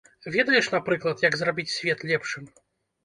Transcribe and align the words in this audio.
Ведаеш, 0.35 0.69
напрыклад, 0.75 1.21
як 1.27 1.37
зрабіць 1.41 1.71
свет 1.77 1.99
лепшым? 2.13 2.49